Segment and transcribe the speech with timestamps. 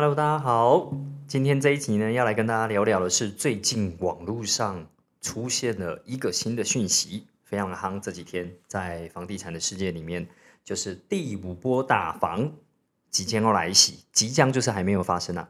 [0.00, 0.90] Hello，大家好。
[1.28, 4.86] 今天这一集呢，要来跟大家聊聊的是最近网络上
[5.20, 8.00] 出现了一个新的讯息，非常的夯。
[8.00, 10.26] 这几天在房地产的世界里面，
[10.64, 12.50] 就是第五波大房
[13.10, 15.46] 即将要来袭，即将就是还没有发生啊。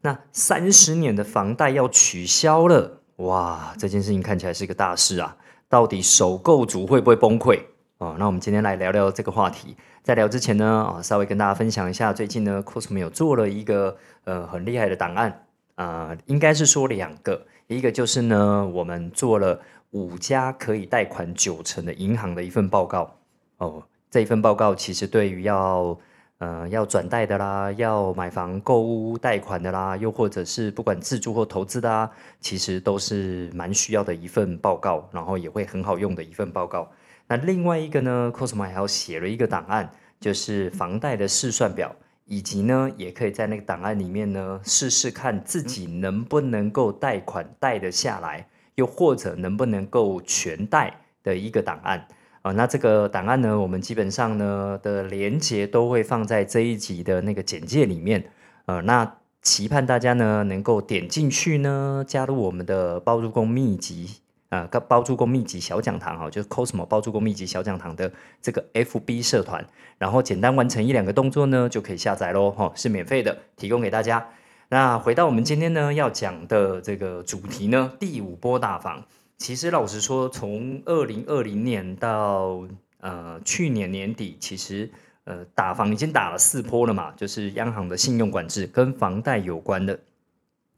[0.00, 5.36] 那三十年的房贷要取消了，哇，这件事情看起来是一个大事啊。
[5.68, 7.62] 到底首购族会不会崩溃？
[7.98, 9.76] 哦，那我们今天来聊聊这个话题。
[10.02, 19.60] 在聊之前呢，啊，稍微跟大家分享一下，最近呢，Cosmo 有做了一个呃很厉害的档案啊，应该是说两个，一个就是呢，我们做了
[19.92, 23.16] 五家可以贷款九成的银行的一份报告
[23.58, 23.84] 哦。
[24.10, 25.96] 这一份报告其实对于要
[26.38, 36.90] 呃要转贷的啦，要买房购物贷款的啦，又或者是不管自住或投资的啊，其实都是蛮需要的一份报告，然后也会很好用的一份报告。
[37.26, 52.06] 那另外一个呢，Cosmo 还要写了一个档案，就是房贷的试算表，以及呢，也可以在那个档案里面呢，试试看自己能不能够贷款贷得下来，又或者能不能够全贷的一个档案
[52.42, 52.52] 啊。
[52.52, 58.30] 那这个档案呢，我们基本上呢的连接都会放在这一集的那个简介里面，
[58.66, 64.20] 呃，那期盼大家呢能够点进去呢，加入我们的包租公秘籍。
[64.50, 69.66] 啊，包租公秘籍小讲堂哈，就是 Cosmo 包租公秘籍小讲堂的这个 FB 社团，
[69.98, 74.28] 然后简单完成一两个动作呢，就可以下载喽哈，是免费的，提供给大家。
[74.68, 79.04] 那回到我们今天呢要讲的这个主题呢，第五波大房，
[79.36, 82.66] 其实老实说，从二零二零年到
[83.00, 84.90] 呃去年年底，其实
[85.24, 89.98] 呃打房已经打了四波了嘛，就是央行的信用管制跟房贷有关的。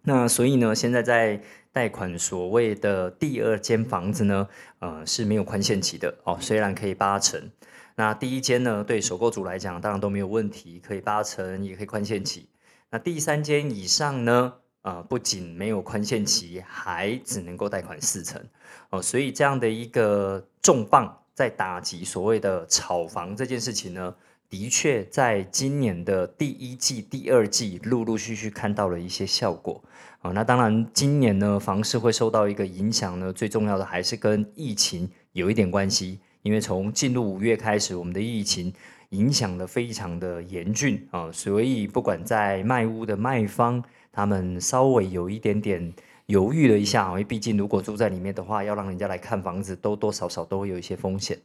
[0.03, 1.41] 那所以呢，现在在
[1.77, 7.51] 贷款所谓的第二间房子呢，呃是没有宽限期的哦，虽然可以八成。
[7.96, 12.48] 那第一间呢，对首购族来讲，当然都没有问题，可以八成，也可以宽限期。
[12.89, 18.42] 那第三间以上呢，呃，不仅没有宽限期，还只能够贷款四成
[18.89, 19.02] 哦。
[19.02, 24.14] 所以这样的一个重磅在打击所谓的炒房这件事情呢。
[24.48, 29.83] 的确，在今年的第一季、第二季，陆陆续续看到了一些效果
[30.20, 30.30] 啊。
[30.30, 36.20] 那当然，今年呢，房市会受到一个影响呢，最重要的还是跟疫情有一点关系。
[36.42, 38.73] 因为从进入五月开始，我们的疫情
[39.11, 43.83] 影响的非常的严峻啊，所以不管在卖屋的卖方，
[44.13, 45.92] 他们稍微有一点点
[46.27, 51.36] 犹豫了一下，因为毕竟如果住在里面的话，要让人家来看房子，多多少少都会有一些风险。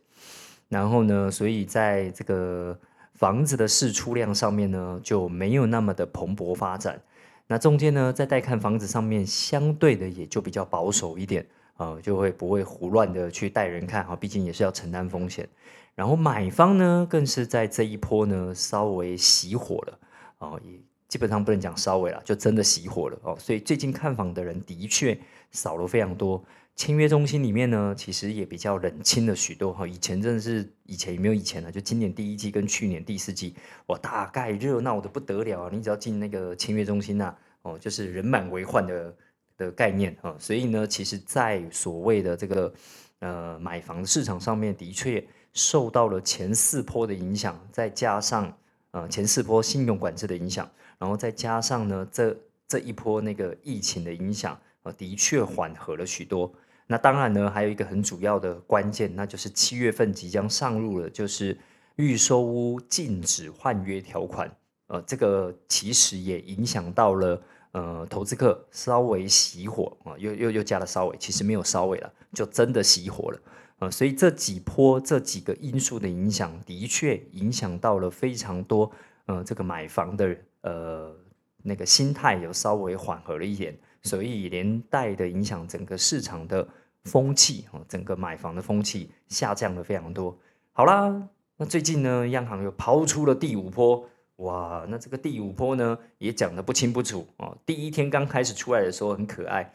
[0.70, 2.80] 然后呢，所以在这个
[3.22, 7.00] 房子的市出量上面呢，就没有那么的蓬勃发展。
[7.46, 11.46] 那中间呢，在带看房子上面，相对的也就比较保守一点
[11.76, 15.48] 啊，就会不会胡乱的去带人看哈，毕竟也是要承担风险。
[15.94, 20.00] 然后买方呢，更是在这一波呢，稍微熄火了
[20.40, 23.38] 哦，也基本上不能讲稍微了，就真的熄火了哦。
[23.38, 25.16] 所以最近看房的人的确
[25.52, 26.44] 少了非常多。
[26.82, 29.86] 签约中心里面呢，其实也比较冷清了许多哈。
[29.86, 31.72] 以前真的是以前有没有以前呢？
[31.72, 33.54] 就今年第一季跟去年第四季，
[33.86, 35.70] 哇，大概热闹的不得了啊！
[35.72, 39.16] 你只要进那个签约中心呐，哦，就是人满为患的
[39.58, 40.36] 的概念啊。
[40.40, 42.74] 所以呢，其实，在所谓的这个
[43.20, 48.52] 呃买房市场上面，的确受到了前四波的影响，再加上
[48.90, 50.68] 呃前四波信用管制的影响，
[50.98, 52.36] 然后再加上呢这
[52.68, 56.52] 这一波那个疫情的影响啊，的确缓和了许多。
[56.92, 61.58] 那当然呢，还有一个很主要的关键，那就是七月份即将上路了，就是
[61.96, 64.54] 预售屋禁止换约条款。
[64.88, 67.42] 呃，这个其实也影响到了
[67.72, 73.40] 呃投资客稍微熄火啊，又又又加了稍微，其实没有稍微了，就真的熄火了。
[73.80, 78.92] 呃，所以这几波这几个因素的影响，的确影响到了非常多
[79.28, 81.16] 呃这个买房的呃
[81.64, 86.68] 那个心态有稍微缓和了一点，所以连带的影响整个市场的。
[87.04, 90.38] 风气啊，整个买房的风气下降了非常多。
[90.72, 91.28] 好啦，
[91.58, 94.08] 那最近呢，央行又抛出了第五波，
[94.38, 97.58] 哇，那这个第五波呢也讲得不清不楚哦。
[97.66, 99.72] 第一天刚开始出来的时候很可爱，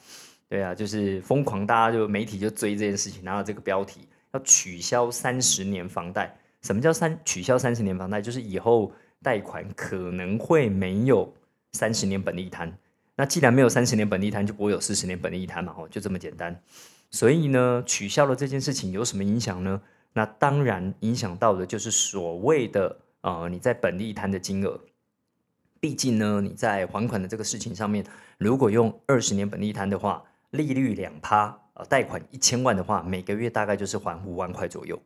[0.49, 6.37] 对啊，就是疯狂，大家就媒体就追这件事情，拿到这个标题要取消三十年房贷。
[6.63, 8.21] 什么叫三取消三十年房贷？
[8.21, 8.93] 就是以后
[9.23, 11.33] 贷款可能会没有
[11.73, 12.77] 三十年本利摊。
[13.15, 16.61] 那既然没有三十年本利摊，就不会有四十年本利摊嘛，哦，就这么简单。
[17.11, 19.81] 所以呢，取消了这件事情有什么影响呢？
[20.13, 24.81] 那当然影响到的就是所谓的呃你在本利摊的金额。
[25.79, 28.05] 毕竟呢，你在还款的这个事情上面，
[28.39, 35.01] 如果用二十年本利摊的话，利率两趴，呃，贷款一千万的话，每个月大概就是还五万块左右。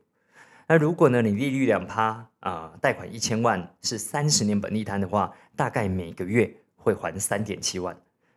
[0.68, 7.94] 那如果呢，你利率两趴啊，贷款一千万是三十年本利摊的话，大概每个月会还三点七万。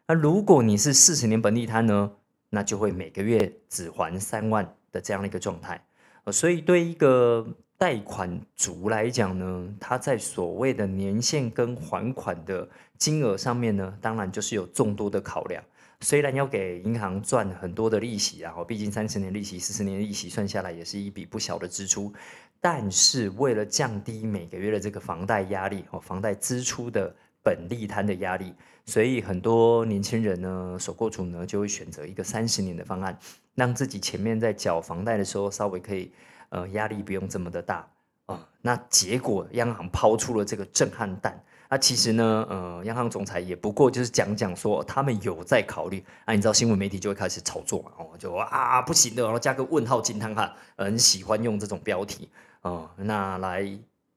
[0.08, 2.12] 那如果你是四十年本利摊呢，
[2.54, 5.84] 那就会每个月只还三万的这样的一个状态。
[6.26, 7.44] 呃，所以对一个
[7.80, 12.70] 贷款族来讲呢，他在所谓的年限跟还款的
[13.00, 15.64] 金额上面呢，当然就是有众多的考量。
[16.02, 22.14] 虽然要给银行赚很多的利息啊，毕竟三十年利息、四十年利息算下来也是一笔不小的支出，
[22.62, 28.54] 但是为了降低每个月的这个房贷压力哦，房贷支出的本利摊的压力，
[28.86, 33.18] 所以很多年轻人呢，首购族呢就会选择一个三十年的方案，
[33.56, 36.12] 让自己前面在缴房贷的时候稍微可以
[36.50, 37.86] 呃压力不用这么的大
[38.28, 38.48] 啊。
[38.62, 41.38] 那结果央行抛出了这个震撼弹。
[41.70, 50.48] 那其实呢，呃，央行总裁也不过就是讲讲说他们有在考虑啊，你知道新闻媒体就会开始炒作嘛，哦，就啊不行的，然后加个问号惊叹号，
[50.78, 52.30] 很喜欢用这种标题
[52.62, 53.68] 哦，那来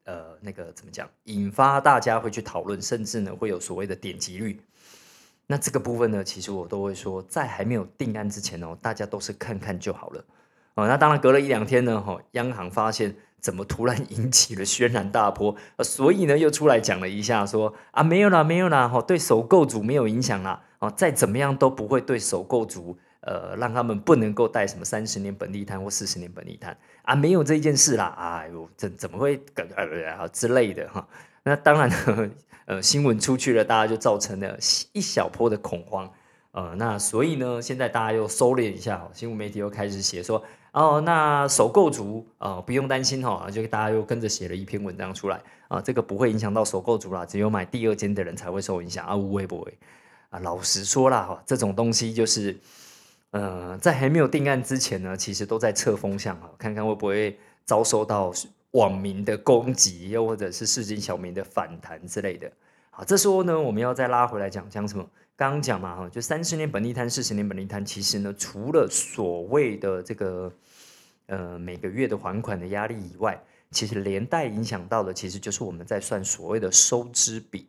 [0.06, 4.60] 呃那个怎么讲，引发大家会去讨论，甚至呢会有所谓的点击率。
[5.46, 10.24] 那这个部分呢，其实我都会说，在还没有定案之前哦，大家都是看看就好了
[10.74, 10.88] 哦。
[10.88, 13.14] 那当然隔了一两天呢，哈，央行发现。
[13.38, 15.54] 怎么突然 引起了轩然大波？
[15.76, 29.40] 呃，所以呢，又出来讲了一下，说啊，没有啦，没有啦，哈，对首购族没有影响啦，哦，再怎么样都不会对首购族，呃，让他们不能够贷什么三十年本地摊或四十年本地摊啊，没有这件事啦，哎呦，怎怎么会
[29.75, 31.06] 呃之类的哈？
[31.43, 31.90] 那当然，
[32.67, 34.56] 呃，新闻出去了，大家就造成了
[34.93, 36.08] 一小波的恐慌，
[36.52, 40.43] 呃，那所以呢，现在大家又收敛一下，新闻媒体又开始写说。
[40.73, 49.73] 哦，那首购族啊，不用担心哈，就大家又跟着写了一篇文章出来啊，这个不会影响到首购族啦，只有买第二间的人才会受影响啊，无会不会
[50.28, 50.38] 啊？
[50.40, 52.55] 老实说啦哈，这种东西就是，
[53.36, 58.32] 呃，在还没有定案之前呢，其实都在测风向哈，看看会不会遭受到
[58.70, 62.50] 网民的攻击，又或者是市井小民的反弹之类的。
[62.88, 65.06] 好，这时候呢，我们要再拉回来讲讲什么？
[65.36, 70.50] 刚刚讲嘛哈，就三十年本利摊、四十年本利摊，其实呢，除了所谓的这个
[71.26, 73.38] 呃每个月的还款的压力以外，
[73.70, 77.68] 其实连带影响到的，其实就是我们在算所谓的收支比，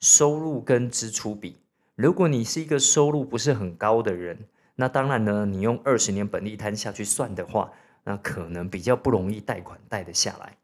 [0.00, 1.56] 收入跟支出比。
[1.94, 4.36] 如果你是一个收入不是很高的人，
[4.80, 7.70] 那当然呢，你用二十年本利摊下去算的话，
[8.02, 10.56] 那可能比较不容易贷款贷得下来。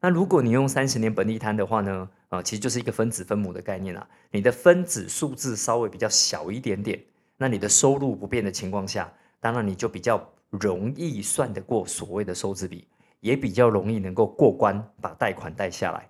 [0.00, 2.08] 那如果你用三十年本利摊的话呢？
[2.30, 4.08] 啊，其实就是一个分子分母的概念啦。
[4.30, 6.98] 你的分子数字稍微比较小一点点，
[7.36, 12.88] 那你的收入不变的情况下，当然你就比较容易算得过所谓的收支比，
[13.20, 16.08] 也比较容易能够过关把贷款贷下来。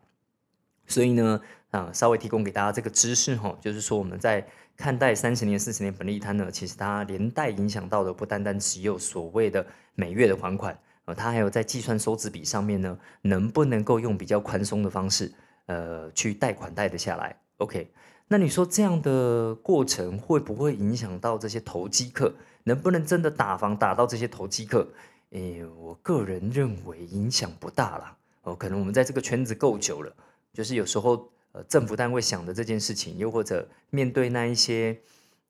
[0.86, 1.40] 所以呢，
[1.72, 4.46] 啊，稍微提供给大家这个知识哈，就是说我们在
[4.76, 15.32] 看待三十年、四十年本利摊呢，其实它连带影响到的不单单只有所谓的每月的还款，呃，它还有在计算收支比上面呢，能不能够用比较宽松的方式。
[15.66, 17.90] 呃，去贷款贷得下来，OK？
[18.28, 22.32] 那你说这样的过程会不会影响到这些投机客？
[22.62, 24.86] 能不能真的打房打到这些投机客？
[25.30, 28.16] 诶，我个人认为影响不大啦。
[28.42, 30.12] 哦，可能我们在这个圈子够久了，
[30.52, 31.28] 就是有时候
[31.64, 34.98] 政府单位想的这件事情，又或者面对那一些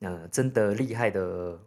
[0.01, 1.21] 呃真的厉害的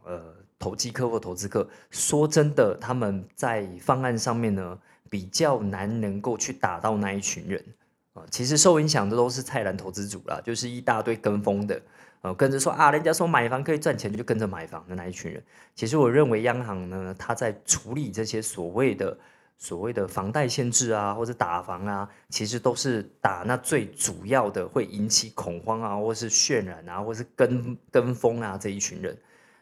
[0.06, 0.22] 呃
[0.58, 4.78] 投机客或投资客，说真的，他们在方案上面呢，
[5.10, 7.64] 比较难能够去打到那一群人。
[8.30, 11.82] 其实受影响的都是菜篮投资组啦，就是一大堆跟风的，
[12.20, 15.42] 呃，跟着说啊，人家说买房可以赚钱，就跟着买房的那一群人。
[15.74, 19.18] 其实我认为央行呢，它在处理这些所谓的
[19.60, 29.16] 所谓的房贷限制啊，或者打房啊，其实都是打那最主要的会引起恐慌啊，或是渲染啊，或是跟跟风啊这一群人。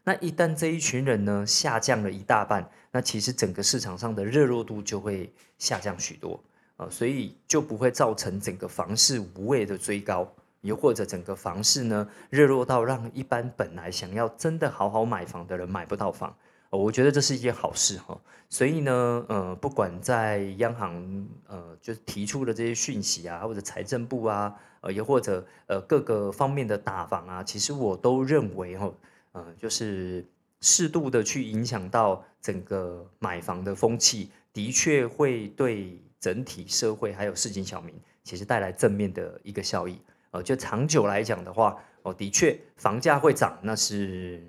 [0.03, 6.39] 那一旦这一群人呢下降了一大半，那其实整个市场上的热络度就会下降许多。
[6.77, 16.35] 啊，所以就不会造成整个房市无谓的追高，又或者整个房市呢热络到让一般本来想要真的好好买房的人买不到房。
[16.77, 18.19] 我觉得这是一件好事哈。
[18.49, 28.91] 所以呢，呃，不管在央行呃就是提出的这些讯息啊，或者财政部啊，呃，又或者呃各个方面的打房啊，其实我都认为哈，
[29.33, 30.25] 呃，就是
[30.61, 35.99] 适度的去影响到整个买房的风气，的确会对。
[36.19, 37.93] 整体社会还有市井小民，
[38.23, 40.01] 其实带来正面的一个效益。
[40.31, 44.41] 呃，就长久来讲的话，哦，的确房价会涨，那是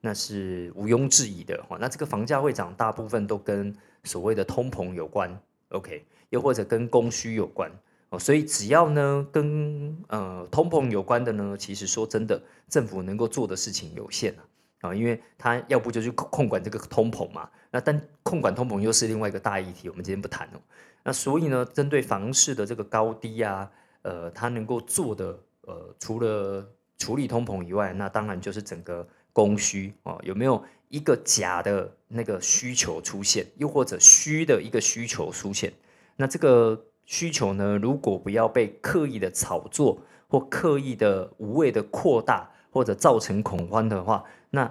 [0.00, 1.62] 那是毋庸置疑的。
[1.68, 3.74] 哈，那这个房价会涨，大部分都跟
[4.04, 5.36] 所谓的通膨有关。
[5.70, 7.70] OK，又或者跟供需有关。
[8.10, 14.44] 哦，所以只要呢跟呃通膨有关的呢，其实说真的，政府能够做的事情有限啊。
[14.80, 17.50] 啊，因为他要不就去控管这个通膨嘛。
[17.70, 20.60] 那但控管通膨又是另外一个大议题，我们今天不谈哦。
[21.02, 23.68] 那所以呢，针对房市的这个高低啊，
[24.02, 26.64] 呃，它能够做的呃，除了
[26.96, 29.06] 处理通膨以外，那当然就是整个
[29.38, 35.72] 供需哦，有没有一个假的那个需求出现，又或者虚的一个需求出现？
[36.16, 44.68] 那这个需求呢，如果不要被刻意的炒作或刻意的无谓的扩大，或者造成恐慌的话，那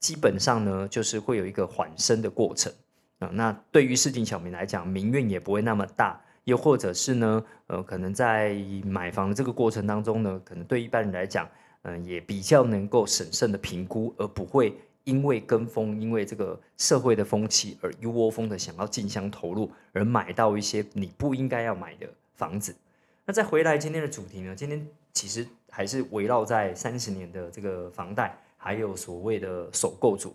[0.00, 2.72] 基本上呢，就是会有一个缓升的过程
[3.18, 3.28] 啊。
[3.34, 6.18] 那对于市井小民来讲，民怨也不会那么大。
[6.44, 8.54] 又或者是呢，呃，可能在
[8.86, 11.46] 买房的这个过程当中呢，可能对一般人来讲，
[11.82, 22.74] 嗯，也比较能够审慎的评估，而不会因为跟风，因为这个社会的风气而一窝蜂的想要竞相投入，而买到一些你不应该要买的房子。
[23.24, 24.54] 那再回来今天的主题呢？
[24.54, 30.34] 今天其实还是围绕在三十年的这个房贷，还有所谓的首购族。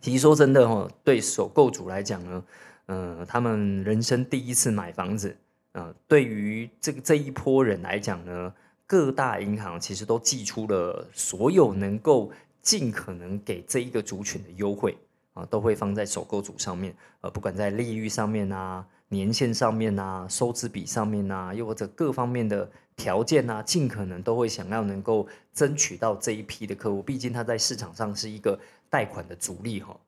[0.00, 2.44] 其实说真的哈，对首购族来讲呢。
[2.88, 5.36] 嗯，他们人生第一次买房子，
[5.72, 8.54] 嗯，对于这个这一波人来讲呢，
[8.86, 12.30] 各大银行其实都寄出了所有能够
[12.62, 14.96] 尽可能给这一个族群的优惠
[15.34, 29.98] 啊，都会放在首购组上面，呃，不管在利率上面啊、年限上面啊、收支比上面啊，又或者各方面的条件啊，尽可能都会想要能够争取到这一批的客户，毕竟他在市场上是一个贷款的主力哈。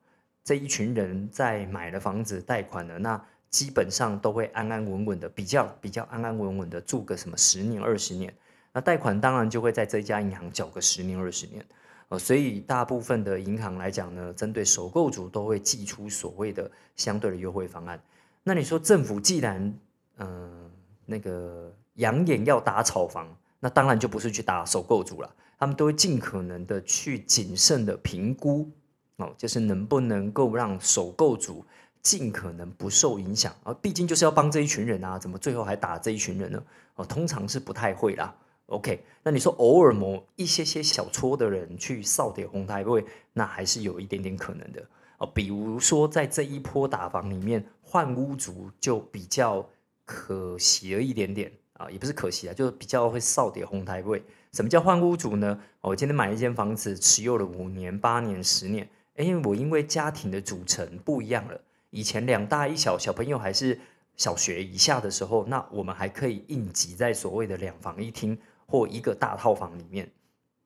[0.44, 8.32] 这一群人在买了房子贷款了，那基本上都会安安稳稳的，比较比较安安稳稳的住个什么十年二十年，
[8.78, 11.66] 那贷款当然就会在这家银行缴个十年二十年，
[12.10, 18.00] 呃，所以大部分的银行来讲呢，针对首购族都会寄出所谓的相对的优惠方案。
[18.44, 19.74] 那你说政府既然
[20.18, 20.70] 嗯
[21.04, 23.26] 那个扬言要打炒房，
[23.58, 28.70] 那当然就不是去打首购族了，他们都会尽可能的去谨慎的评估。
[29.16, 31.64] 哦，就是能不能够让首购组
[32.00, 33.74] 尽可能不受影响啊？
[33.82, 36.62] 毕竟就是要帮这一群人啊，怎么最后还打这一群人呢？
[36.94, 38.32] 哦，通常是不太会啦。
[38.68, 44.84] OK，那你说偶尔某一些些小撮的人去扫点红台位，那还是有一点点可能的
[45.16, 45.26] 哦。
[45.34, 49.66] 比如说在这一波打房里面，换屋族就比较
[50.04, 54.22] 可惜了一点点啊，也不是可惜啊，就是比较会扫点红台位。
[54.52, 55.58] 什么叫换屋族呢？
[55.80, 58.88] 我今天买一间房子，持有了五年、八年、十年。
[59.16, 61.60] 因为我因为家庭的组成不一样了，
[61.90, 63.80] 以前两大一小小朋友还是
[64.14, 70.08] 小学以下的时候，那我们还可以应急在所谓的两房一厅或一个大套房里面。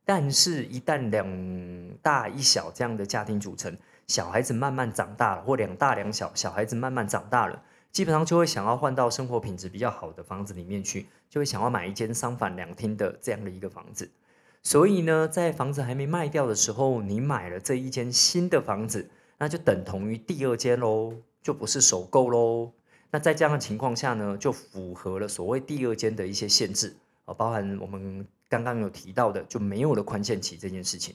[0.05, 1.27] 但是，一旦两
[2.03, 3.77] 大一小这样的家庭组成，
[4.09, 14.11] 小孩子慢慢长大了，或两大两小小孩子慢慢长大了，基本上就会想要换到生活品质比较好的房子里面去，就会想要买一间三房两厅的这样的一个房子。
[14.65, 22.73] 所以呢，在房子还没卖掉的时候，你买了这一间新的房子，那就等同于第二间喽，就不是首购喽。
[23.13, 31.15] 那在这样的情况下呢，就符合了所谓第二间的一些限制啊，包含我们刚刚有提到的，就没有了宽限期这件事情。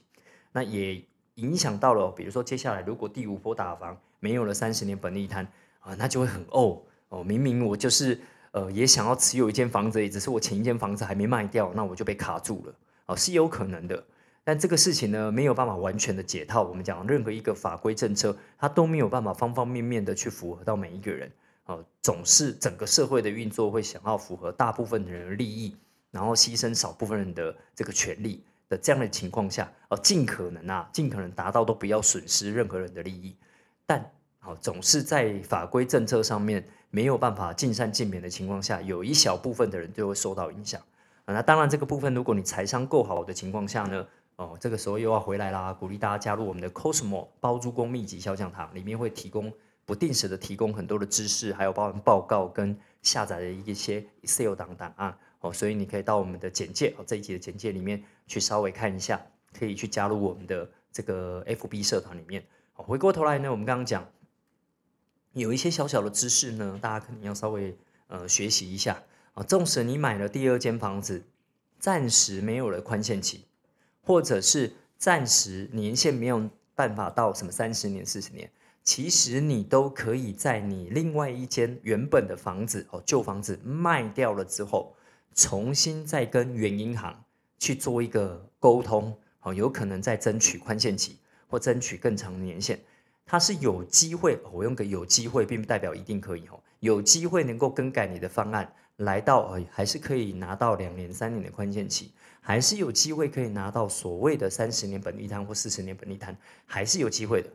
[0.52, 1.04] 那也
[1.36, 5.48] 影响到了，比如说接下来如果第五波打房没有了三十年本利摊
[5.80, 8.20] 啊，那就会很哦哦，明明我就是
[8.52, 12.74] 呃也想要持有一间房子，只是我前一间房子还没卖掉，那我就被卡住了。
[13.06, 14.04] 哦，是有可能的，
[14.44, 16.64] 但这个事情呢，没有办法完全的解套。
[16.64, 21.32] 我们讲任何一个法规政策，它都没有办法方方面面的去符合到每一个人。
[21.68, 25.76] 哦，总是整个社会的运作会想要符合大部分的人的利益，
[26.12, 33.36] 然后牺牲少部分人的这个权利的这样的情况下，哦，尽可能啊，尽可能达到都不要损失任何人的利益。
[33.86, 34.12] 但
[34.42, 40.82] 哦，总是在法规政策上面没有办法尽善尽美的情况下，有一小部分的人就会受到影响。
[41.26, 49.52] 那当然，这个部分如果你财商够好的情况下呢，哦，这个时候又要回来啦，鼓励大家加入我们的 Cosmo 包租公秘籍小讲堂，里面会提供
[49.86, 59.22] 不定时的提供很多的知识，还有包含报告跟下载的一些 Excel 档档案，哦，所以你可以到我们的简介哦这一集的简介里面去稍微看一下，
[59.58, 62.44] 可以去加入我们的这个 FB 社团里面。
[62.75, 64.08] 哦，回过头来呢，我们刚刚讲
[65.34, 67.77] 有一些小小的知识呢，大家可能要稍微
[68.08, 69.03] 呃学习一下。
[69.34, 71.24] 啊，纵使你买了第二间房子，
[71.77, 73.46] 暂时没有了宽限期，
[74.01, 78.50] 或者是暂时年限没有办法到什么三十年、四十年，
[78.84, 84.96] 其实你都可以在你另外一间原本的房子哦，旧房子卖掉了之后，
[85.36, 87.24] 重新再跟原银行
[87.60, 91.17] 去做一个沟通，哦，有可能再争取宽限期
[91.48, 92.79] 或争取更长的年限，
[93.25, 94.39] 它是有机会。
[94.51, 98.74] 我用个有机会，并不代表一定可以哦，有机会能够更改你的方案。
[98.98, 107.50] 来到呃，还是可以拿到两年、三年的宽限期，还是有机会可以拿到所谓的三十年本利摊或四十年本利摊，还是有机会的。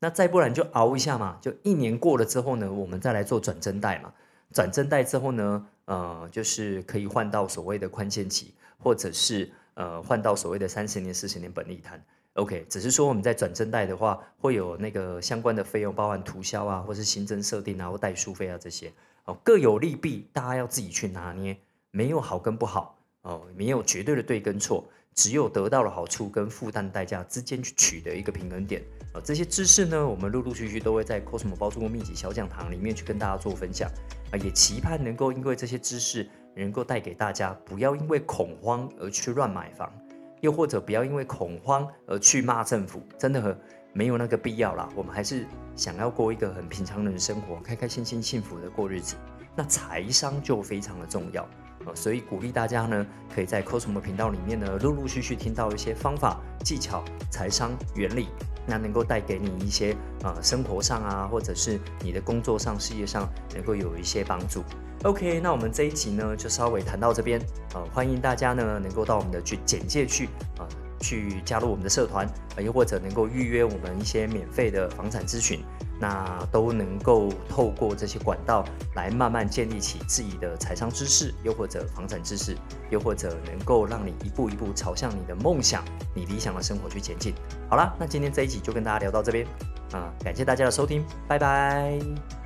[0.00, 4.12] 那再不然就熬一下嘛，就一年过了之后呢，我们再来做转真贷嘛。
[4.52, 11.98] 转真贷之后呢，呃，就是可以换到所谓的宽限期，或者是呃换到所谓的三十年、四十年本利摊。
[12.34, 18.92] OK，只是说我们在转正贷的话，会有那个相关的费用，包含涂销啊，或是新增设定啊，或代书费啊这些，
[19.24, 21.56] 哦，各有利弊，大家要自己去拿捏，
[21.90, 24.84] 没有好跟不好，哦，没有绝对的对跟错，
[25.18, 28.80] 只有得到了好处跟负担代价之间去取得一个平衡点，
[29.12, 33.90] 啊，这些知识呢，我们陆陆续续都会在 Cosmo 包租公秘籍小讲堂里面去跟大家做分享，
[34.30, 39.92] 啊，也期盼能够因为这些知识，能够带给大家，不要因为恐慌而去乱买房。
[40.40, 43.58] 又或者不要因为恐慌而去骂政府，真的很
[43.92, 44.88] 没有那个必要啦。
[44.94, 45.44] 我们还是
[45.74, 49.16] 想要过一个很平常人的生活，开开心心、幸福的过日子。
[49.56, 51.44] 那财商就非常的重要
[51.94, 58.28] 所以鼓励大家呢，可以在 Cosmo 频道里面呢，陆陆续续听到一些方法、技巧、财商原理，
[58.66, 64.62] 那能够带给你一些呃生活上啊，或者是你的工作上、事业上，能够有一些帮助。
[65.04, 67.40] OK，那我们这一集呢就稍微谈到这边，
[67.72, 70.28] 呃，欢迎大家呢能够到我们的去简介去
[70.58, 70.66] 啊，
[71.00, 72.26] 去加入我们的社团，
[72.56, 75.60] 啊，又或者能够预约我们一些免费的房产咨询，
[76.00, 78.64] 那都能够透过这些管道
[78.94, 82.56] 来慢慢建立起自己的财商知识，又或者房产知识，
[82.90, 87.34] 又或者能够让你一步一步朝向你的梦想、你理想的生活去前进。
[87.68, 89.46] 好啦，那今天这一集就跟大家聊到这边，
[89.92, 92.37] 啊，感谢大家的收听，拜拜。